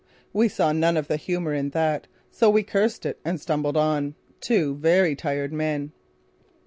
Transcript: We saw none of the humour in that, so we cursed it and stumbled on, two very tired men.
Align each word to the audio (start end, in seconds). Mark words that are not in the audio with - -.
We 0.33 0.47
saw 0.49 0.71
none 0.71 0.97
of 0.97 1.07
the 1.07 1.15
humour 1.15 1.53
in 1.53 1.69
that, 1.77 2.07
so 2.31 2.49
we 2.49 2.63
cursed 2.63 3.05
it 3.05 3.19
and 3.23 3.39
stumbled 3.39 3.77
on, 3.77 4.15
two 4.39 4.73
very 4.77 5.15
tired 5.15 5.53
men. 5.53 5.91